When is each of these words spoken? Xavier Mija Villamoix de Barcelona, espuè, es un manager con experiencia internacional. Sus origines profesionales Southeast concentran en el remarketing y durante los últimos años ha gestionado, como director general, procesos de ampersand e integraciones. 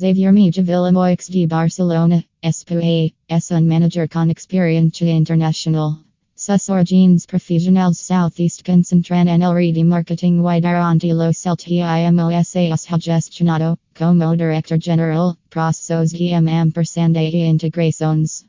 Xavier 0.00 0.32
Mija 0.32 0.60
Villamoix 0.60 1.28
de 1.28 1.46
Barcelona, 1.46 2.24
espuè, 2.42 3.12
es 3.28 3.50
un 3.52 3.68
manager 3.68 4.08
con 4.08 4.28
experiencia 4.28 5.06
internacional. 5.06 6.02
Sus 6.34 6.68
origines 6.68 7.26
profesionales 7.26 8.00
Southeast 8.00 8.64
concentran 8.64 9.28
en 9.28 9.42
el 9.42 9.54
remarketing 9.54 10.44
y 10.44 10.60
durante 10.60 11.14
los 11.14 11.46
últimos 11.46 11.86
años 11.86 12.90
ha 12.90 12.98
gestionado, 12.98 13.78
como 13.94 14.32
director 14.32 14.80
general, 14.80 15.36
procesos 15.48 16.10
de 16.10 16.34
ampersand 16.34 17.16
e 17.16 17.46
integraciones. 17.46 18.42